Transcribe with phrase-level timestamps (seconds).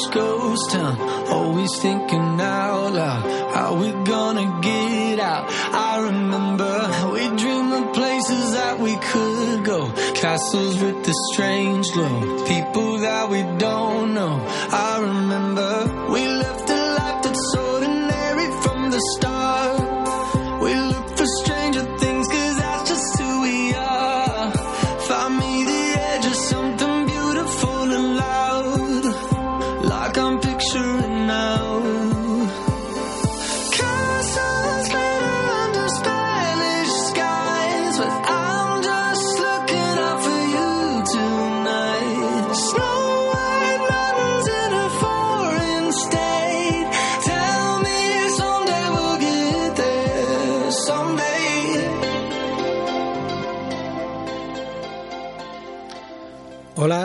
[0.00, 5.46] This ghost town, always thinking out loud, how we gonna get out.
[5.48, 12.44] I remember we dreamed of places that we could go, castles with the strange glow,
[12.46, 14.40] people that we don't know.
[14.72, 15.99] I remember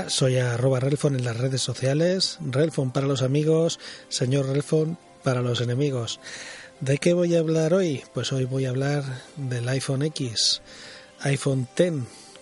[0.08, 5.62] Soy arroba Relfon en las redes sociales, Relfon para los amigos, señor Relfon para los
[5.62, 6.20] enemigos.
[6.80, 8.04] ¿De qué voy a hablar hoy?
[8.14, 9.04] Pues hoy voy a hablar
[9.38, 10.62] del iPhone X,
[11.22, 11.94] iPhone X,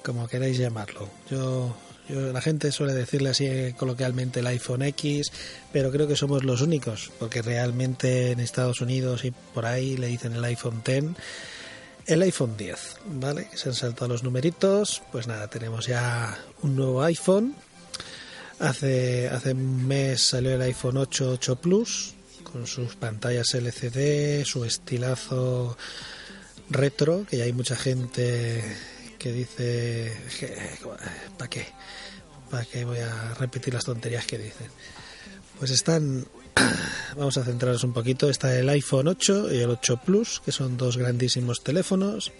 [0.03, 1.09] como queráis llamarlo.
[1.29, 1.75] Yo,
[2.09, 5.31] yo- la gente suele decirle así coloquialmente el iPhone X,
[5.71, 10.07] pero creo que somos los únicos, porque realmente en Estados Unidos y por ahí le
[10.07, 11.03] dicen el iPhone X
[12.05, 13.47] el iPhone 10, ¿vale?
[13.53, 15.01] Se han saltado los numeritos.
[15.11, 17.55] Pues nada, tenemos ya un nuevo iPhone.
[18.59, 24.63] Hace, hace un mes salió el iPhone 8, 8 Plus, con sus pantallas LCD, su
[24.63, 25.77] estilazo
[26.69, 28.63] retro, que ya hay mucha gente
[29.17, 30.15] que dice,
[31.37, 31.65] ¿para qué?
[32.49, 34.67] ¿Para qué voy a repetir las tonterías que dicen?
[35.59, 36.27] Pues están,
[37.17, 40.77] vamos a centrarnos un poquito, está el iPhone 8 y el 8 Plus, que son
[40.77, 42.31] dos grandísimos teléfonos,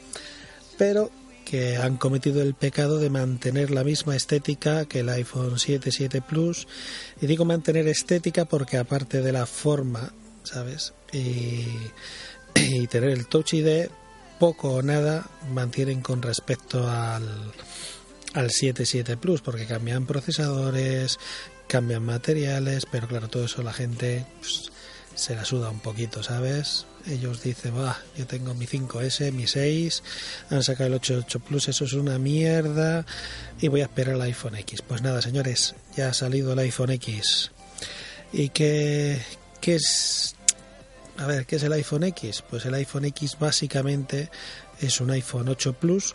[0.77, 1.11] pero
[1.45, 6.21] que han cometido el pecado de mantener la misma estética que el iPhone 7, 7
[6.21, 6.67] Plus.
[7.21, 10.13] Y digo mantener estética porque aparte de la forma,
[10.43, 10.93] ¿sabes?
[11.11, 11.65] Y,
[12.55, 13.87] y tener el Touch ID,
[14.39, 17.23] poco o nada mantienen con respecto al,
[18.33, 21.19] al 7.7 Plus porque cambian procesadores,
[21.73, 24.71] cambian materiales, pero claro, todo eso la gente pues,
[25.15, 26.85] se la suda un poquito, ¿sabes?
[27.07, 30.03] Ellos dicen, va, yo tengo mi 5S, mi 6,
[30.51, 33.07] han sacado el 8.8 Plus, eso es una mierda
[33.59, 34.83] y voy a esperar el iPhone X.
[34.83, 37.49] Pues nada, señores, ya ha salido el iPhone X.
[38.31, 39.19] ¿Y qué,
[39.59, 40.35] qué es?
[41.17, 42.43] A ver, ¿qué es el iPhone X?
[42.47, 44.29] Pues el iPhone X básicamente
[44.79, 46.13] es un iPhone 8 Plus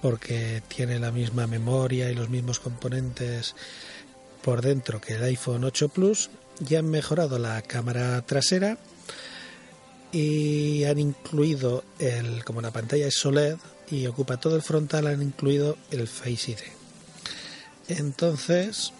[0.00, 3.56] porque tiene la misma memoria y los mismos componentes
[4.44, 6.30] por dentro que el iPhone 8 Plus.
[6.60, 8.76] Ya han mejorado la cámara trasera
[10.12, 13.56] y han incluido el como la pantalla es OLED
[13.90, 16.58] y ocupa todo el frontal han incluido el Face ID.
[17.88, 18.92] Entonces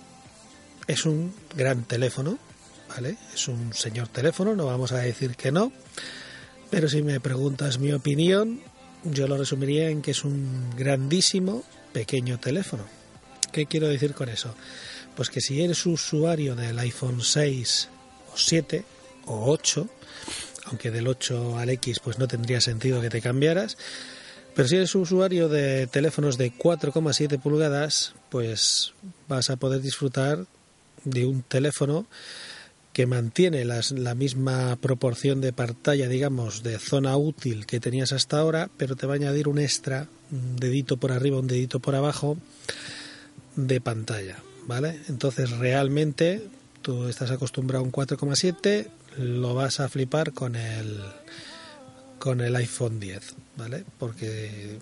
[0.87, 2.39] es un gran teléfono,
[2.89, 3.17] ¿vale?
[3.33, 5.73] Es un señor teléfono, no vamos a decir que no,
[6.71, 8.61] pero si me preguntas mi opinión,
[9.05, 11.63] yo lo resumiría en que es un grandísimo
[11.93, 12.85] pequeño teléfono.
[13.53, 14.55] ¿Qué quiero decir con eso?
[15.17, 17.89] Pues que si eres usuario del iPhone 6
[18.33, 18.85] o 7
[19.27, 19.89] o 8,
[20.67, 23.77] aunque del 8 al X pues no tendría sentido que te cambiaras,
[24.55, 28.93] pero si eres usuario de teléfonos de 4,7 pulgadas, pues
[29.29, 30.47] vas a poder disfrutar
[31.05, 32.07] de un teléfono
[32.93, 38.71] que mantiene la misma proporción de pantalla, digamos, de zona útil que tenías hasta ahora,
[38.77, 42.39] pero te va a añadir un extra, un dedito por arriba, un dedito por abajo
[43.57, 45.01] de pantalla, ¿vale?
[45.09, 46.43] Entonces realmente
[46.83, 48.89] tú estás acostumbrado a un 4,7,
[49.19, 51.01] lo vas a flipar con el
[52.19, 53.85] con el iPhone 10, ¿vale?
[53.99, 54.79] Porque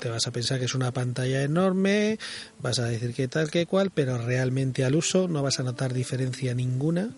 [0.00, 2.18] te vas a pensar que es una pantalla enorme,
[2.60, 5.92] vas a decir que tal que cual, pero realmente al uso no vas a notar
[5.92, 7.10] diferencia ninguna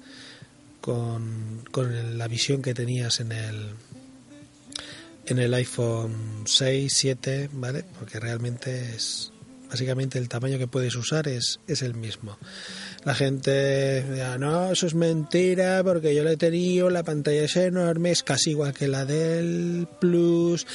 [0.80, 3.70] con, con la visión que tenías en el
[5.26, 7.84] en el iPhone 6, 7, ¿vale?
[7.98, 9.30] Porque realmente es
[9.68, 12.38] Básicamente el tamaño que puedes usar es, es el mismo.
[13.04, 14.04] La gente,
[14.38, 18.50] no, eso es mentira porque yo lo he tenido, la pantalla es enorme, es casi
[18.50, 20.66] igual que la del Plus.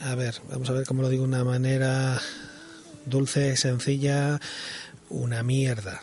[0.00, 2.20] A ver, vamos a ver cómo lo digo de una manera
[3.06, 4.40] dulce, sencilla,
[5.08, 6.02] una mierda.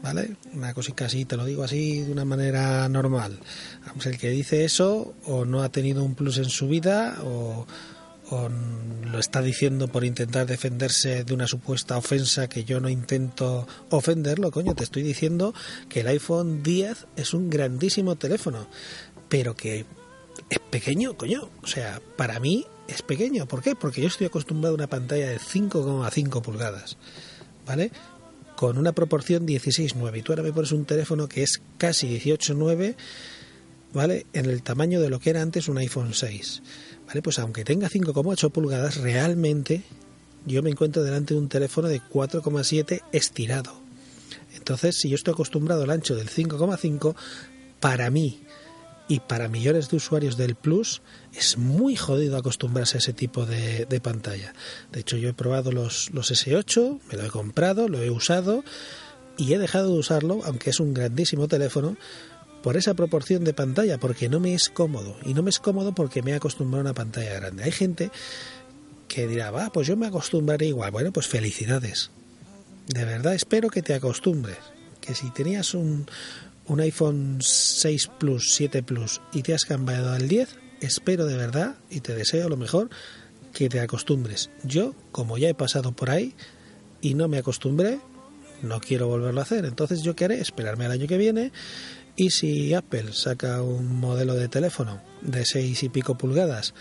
[0.00, 0.36] ¿Vale?
[0.54, 3.40] Una cosita así, te lo digo así de una manera normal.
[3.84, 7.66] Vamos, el que dice eso o no ha tenido un plus en su vida o,
[8.30, 8.48] o
[9.10, 14.50] lo está diciendo por intentar defenderse de una supuesta ofensa que yo no intento ofenderlo,
[14.50, 15.54] coño, te estoy diciendo
[15.88, 18.68] que el iPhone 10 es un grandísimo teléfono,
[19.28, 19.86] pero que
[20.50, 23.74] es pequeño, coño, o sea, para mí es pequeño, ¿por qué?
[23.74, 26.98] Porque yo estoy acostumbrado a una pantalla de 5,5 pulgadas,
[27.66, 27.90] ¿vale?
[28.56, 32.94] Con una proporción 16,9 y tú ahora me pones un teléfono que es casi 18,9,
[33.94, 34.26] ¿vale?
[34.34, 36.62] En el tamaño de lo que era antes un iPhone 6
[37.08, 39.82] Vale, pues aunque tenga 5,8 pulgadas, realmente
[40.44, 43.72] yo me encuentro delante de un teléfono de 4,7 estirado.
[44.54, 47.14] Entonces, si yo estoy acostumbrado al ancho del 5,5,
[47.80, 48.42] para mí
[49.08, 51.00] y para millones de usuarios del Plus
[51.32, 54.52] es muy jodido acostumbrarse a ese tipo de, pantalla.
[54.92, 58.64] De hecho, yo he probado los, los S8, me lo he comprado, lo he usado
[59.38, 61.96] y he dejado de usarlo, aunque es un grandísimo teléfono,
[62.62, 65.16] por esa proporción de pantalla, porque no me es cómodo.
[65.24, 67.64] Y no me es cómodo porque me he acostumbrado a una pantalla grande.
[67.64, 68.10] Hay gente
[69.06, 70.90] que dirá, va, pues yo me acostumbraré igual.
[70.90, 72.10] Bueno, pues felicidades.
[72.86, 74.58] De verdad espero que te acostumbres.
[75.00, 76.06] Que si tenías un,
[76.66, 81.76] un iPhone 6 Plus, 7 Plus y te has cambiado al 10, espero de verdad
[81.90, 82.90] y te deseo lo mejor
[83.52, 84.50] que te acostumbres.
[84.64, 86.34] Yo, como ya he pasado por ahí
[87.00, 88.00] y no me acostumbré,
[88.62, 89.64] no quiero volverlo a hacer.
[89.64, 91.52] Entonces yo qué haré, esperarme al año que viene
[92.18, 96.74] y si Apple saca un modelo de teléfono de 6 y pico pulgadas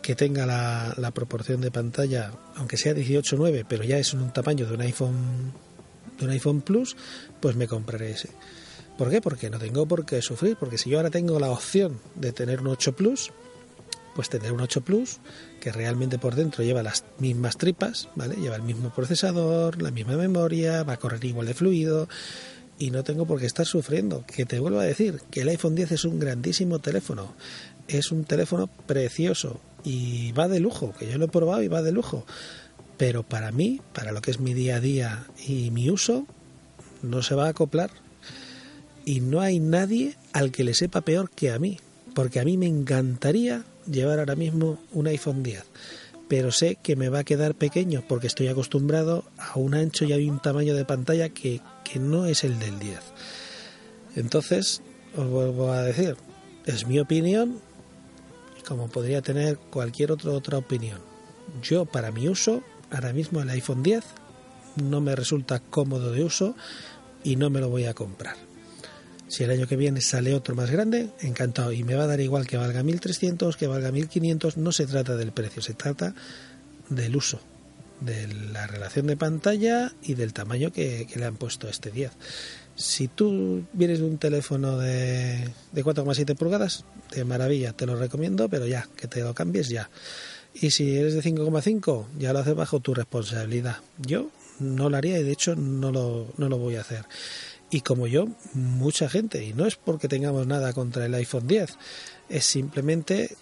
[0.00, 4.74] que tenga la, proporción de pantalla, aunque sea 18.9, pero ya es un tamaño de
[4.74, 5.52] un iPhone
[6.18, 6.96] de un iPhone Plus,
[7.38, 8.30] pues me compraré ese.
[8.96, 9.20] ¿Por qué?
[9.20, 12.62] Porque no tengo por qué sufrir, porque si yo ahora tengo la opción de tener
[12.62, 13.32] un 8 Plus,
[14.14, 15.18] pues tener un 8 Plus
[15.60, 18.36] que realmente por dentro lleva las mismas tripas, ¿vale?
[18.36, 22.08] Lleva el mismo procesador, la misma memoria, va a correr igual de fluido,
[22.78, 24.24] y no tengo por qué estar sufriendo.
[24.26, 27.34] Que te vuelvo a decir que el iPhone 10 es un grandísimo teléfono,
[27.88, 31.82] es un teléfono precioso y va de lujo, que yo lo he probado y va
[31.82, 32.24] de lujo.
[32.96, 36.26] Pero para mí, para lo que es mi día a día y mi uso,
[37.02, 37.90] no se va a acoplar.
[39.04, 41.78] Y no hay nadie al que le sepa peor que a mí,
[42.14, 45.64] porque a mí me encantaría llevar ahora mismo un iPhone 10
[46.28, 50.12] pero sé que me va a quedar pequeño porque estoy acostumbrado a un ancho y
[50.12, 51.60] a un tamaño de pantalla que,
[52.00, 52.98] no es el del 10.
[54.16, 54.82] Entonces,
[55.16, 56.16] os vuelvo a decir,
[56.66, 57.60] es mi opinión,
[58.66, 61.00] como podría tener cualquier otra otra opinión.
[61.62, 64.04] Yo, para mi uso, ahora mismo el iPhone 10
[64.82, 66.54] no me resulta cómodo de uso
[67.24, 68.36] y no me lo voy a comprar.
[69.28, 71.72] Si el año que viene sale otro más grande, encantado.
[71.72, 74.56] Y me va a dar igual que valga 1300, que valga 1500.
[74.56, 76.14] No se trata del precio, se trata
[76.88, 77.40] del uso,
[78.00, 82.12] de la relación de pantalla y del tamaño que, le han puesto este 10.
[82.76, 88.48] Si tú vienes de un teléfono de, de 4,7 pulgadas, de maravilla, te lo recomiendo,
[88.48, 89.90] pero ya, que te lo cambies ya.
[90.54, 93.78] Y si eres de 5,5, ya lo haces bajo tu responsabilidad.
[93.98, 94.30] Yo
[94.60, 97.04] no lo haría y de hecho no lo, no lo voy a hacer
[97.70, 99.44] y como yo, mucha gente.
[99.44, 101.70] Y no es porque tengamos nada contra el iPhone 10,
[102.28, 103.36] es simplemente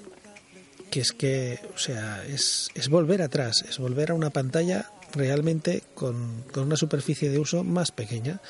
[0.91, 5.83] que es que, o sea, es, es volver atrás, es volver a una pantalla realmente
[5.95, 8.41] con, con una superficie de uso más pequeña.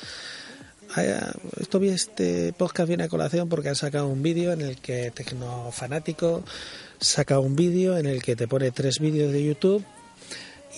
[1.59, 6.43] Esto este podcast viene a colación porque han sacado un vídeo en el que Tecnofanático
[6.99, 9.83] saca un vídeo en el que te pone tres vídeos de YouTube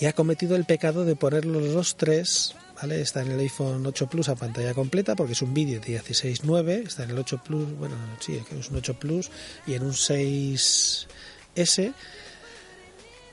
[0.00, 4.28] y ha cometido el pecado de ponerlos los tres Está en el iPhone 8 Plus
[4.28, 7.96] a pantalla completa porque es un vídeo de 16.9, está en el 8 Plus, bueno,
[8.20, 9.30] sí, es un 8 Plus
[9.66, 11.06] y en un 6S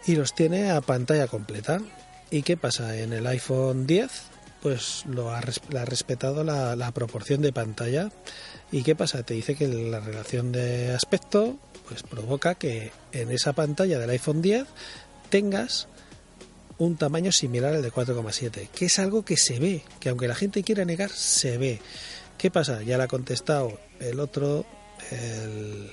[0.08, 1.80] y los tiene a pantalla completa.
[2.32, 2.98] ¿Y qué pasa?
[2.98, 4.12] En el iPhone 10
[4.62, 8.10] pues lo ha, respetado la, la, proporción de pantalla.
[8.72, 9.22] ¿Y qué pasa?
[9.22, 14.42] Te dice que la relación de aspecto pues provoca que en esa pantalla del iPhone
[14.42, 14.66] 10
[15.30, 15.88] tengas
[16.78, 20.36] un tamaño similar al de 4,7, que es algo que se ve, que aunque la
[20.36, 21.80] gente quiera negar, se ve.
[22.38, 22.84] ¿Qué pasa?
[22.84, 24.66] Ya le ha contestado el otro,
[25.12, 25.90] el,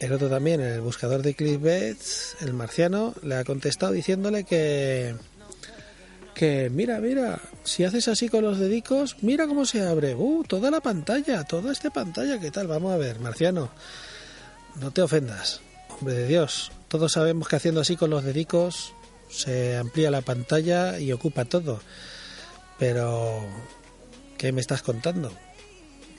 [0.00, 1.98] el otro también, el buscador de clickbait,
[2.40, 5.14] el marciano, le ha contestado diciéndole que
[6.34, 10.70] que mira, mira, si haces así con los dedicos, mira cómo se abre, uh, toda
[10.70, 12.66] la pantalla, toda esta pantalla, ¿qué tal?
[12.66, 13.70] Vamos a ver, marciano,
[14.80, 18.94] no te ofendas, hombre de Dios, todos sabemos que haciendo así con los dedicos
[19.32, 21.80] se amplía la pantalla y ocupa todo.
[22.78, 23.44] Pero,
[24.38, 25.32] ¿qué me estás contando?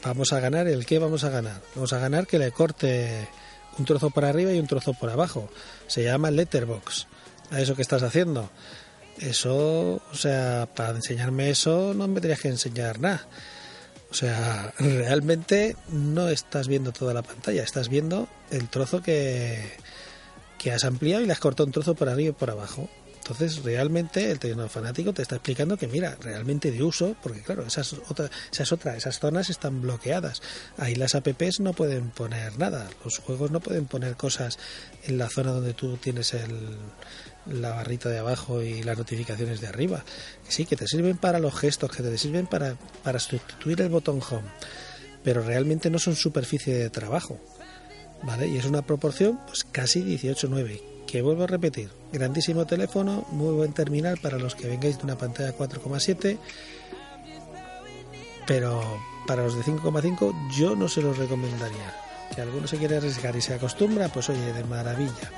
[0.03, 1.61] Vamos a ganar, ¿el qué vamos a ganar?
[1.75, 3.27] Vamos a ganar que le corte
[3.77, 5.49] un trozo por arriba y un trozo por abajo.
[5.87, 7.07] Se llama letterbox.
[7.51, 8.49] A eso que estás haciendo.
[9.19, 13.27] Eso, o sea, para enseñarme eso no me tendrías que enseñar nada.
[14.09, 19.71] O sea, realmente no estás viendo toda la pantalla, estás viendo el trozo que,
[20.57, 22.89] que has ampliado y le has cortado un trozo por arriba y por abajo.
[23.23, 27.65] Entonces, realmente el tecno fanático te está explicando que, mira, realmente de uso, porque claro,
[27.65, 30.41] esas otra, esas otras, esas zonas están bloqueadas.
[30.77, 34.59] Ahí las apps no pueden poner nada, los juegos no pueden poner cosas
[35.05, 36.77] en la zona donde tú tienes el,
[37.45, 40.03] la barrita de abajo y las notificaciones de arriba.
[40.49, 44.19] Sí, que te sirven para los gestos, que te sirven para, para sustituir el botón
[44.29, 44.49] home,
[45.23, 47.39] pero realmente no son superficie de trabajo.
[48.21, 48.47] ¿Vale?
[48.47, 53.71] Y es una proporción pues casi 18-9 que vuelvo a repetir, grandísimo teléfono, muy buen
[53.71, 56.39] terminal para los que vengáis de una pantalla 4,7,
[58.47, 58.81] pero
[59.27, 61.93] para los de 5,5 yo no se los recomendaría.
[62.33, 65.29] Si alguno se quiere arriesgar y se acostumbra, pues oye, de maravilla.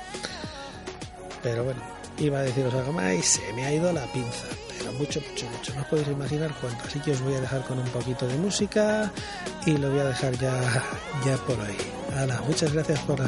[1.42, 1.82] Pero bueno,
[2.20, 4.46] iba a deciros algo más y se me ha ido la pinza.
[4.78, 5.74] Pero mucho, mucho, mucho.
[5.74, 6.84] No os podéis imaginar cuánto.
[6.86, 9.12] Así que os voy a dejar con un poquito de música
[9.66, 10.58] y lo voy a dejar ya,
[11.22, 11.76] ya por ahí.
[12.14, 13.20] Hala, muchas gracias por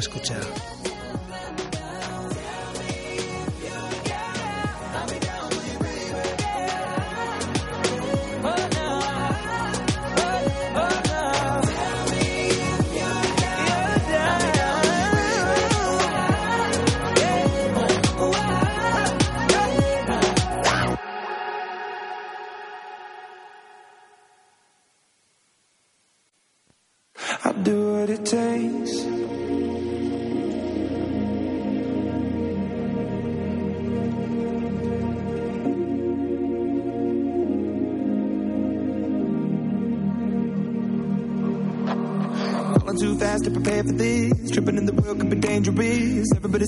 [27.63, 29.48] do what it takes.
[42.99, 43.29] Escuchar.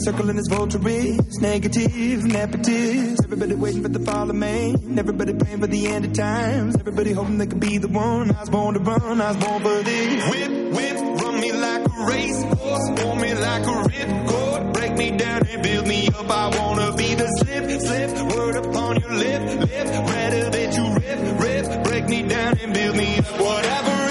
[0.02, 3.24] circling as vultures, negative, nepotist.
[3.24, 4.98] Everybody waiting for the fall of man.
[4.98, 6.76] Everybody praying for the end of times.
[6.80, 8.32] Everybody hoping they could be the one.
[8.32, 10.30] I was born to run, I was born for this.
[10.30, 14.74] Whip, whip, run me like a racehorse, pull me like a ripcord.
[14.74, 16.30] Break me down and build me up.
[16.30, 19.88] I wanna be the slip, slip, word upon your lip, lip.
[20.10, 23.40] Rather that you rip, rip, break me down and build me up.
[23.40, 24.11] Whatever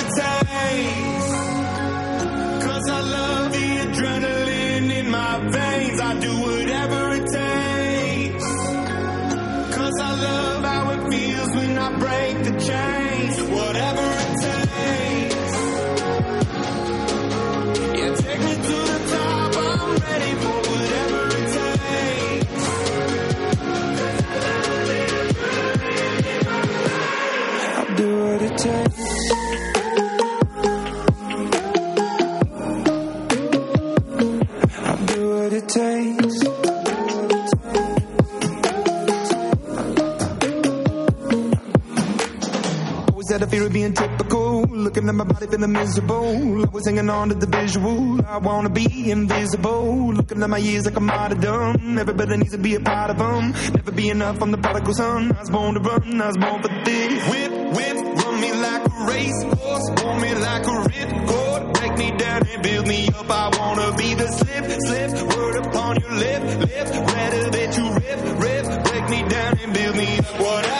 [43.39, 44.63] fear of being typical.
[44.63, 46.67] Looking at my body feeling miserable.
[46.67, 48.25] I was hanging on to the visual.
[48.27, 50.13] I wanna be invisible.
[50.15, 51.99] Looking at my years like I'm out of done.
[51.99, 53.53] Everybody needs to be a part of them.
[53.73, 55.33] Never be enough, I'm the prodigal son.
[55.37, 57.31] I was born to run, I was born for this.
[57.31, 59.91] Whip, whip, run me like a racehorse.
[59.95, 61.75] Pull me like a ripcord.
[61.75, 63.31] Break me down and build me up.
[63.31, 65.37] I wanna be the slip, slip.
[65.37, 66.89] Word upon your lip, lip.
[67.15, 68.85] Rather that you rip, rip.
[68.91, 70.41] Break me down and build me up.
[70.41, 70.80] Whatever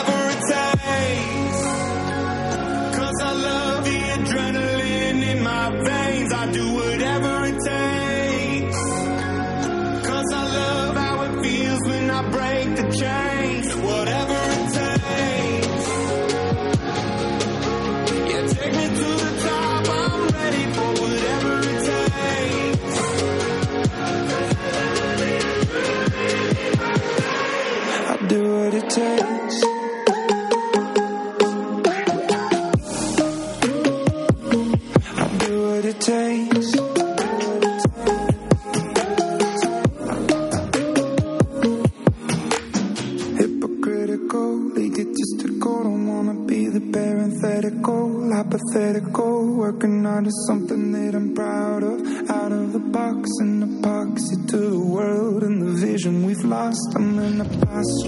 [28.93, 29.70] taste.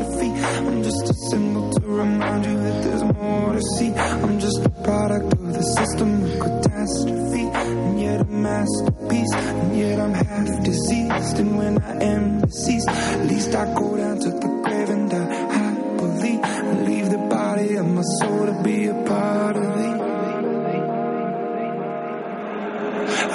[0.05, 3.93] I'm just a symbol to remind you that there's more to see.
[3.93, 7.41] I'm just a product of the system of catastrophe.
[7.41, 11.39] And yet a masterpiece, and yet I'm half diseased.
[11.39, 15.33] And when I am deceased, at least I go down to the grave and die
[15.53, 16.39] happily.
[16.43, 19.99] And leave the body of my soul to be a part of thee.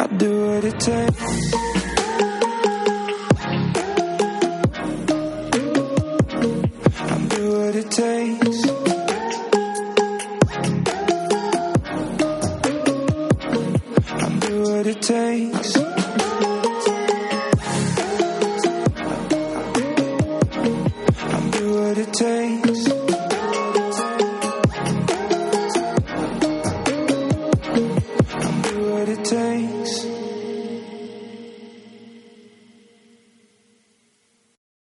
[0.00, 1.67] I do what it takes.
[7.68, 8.77] what it takes.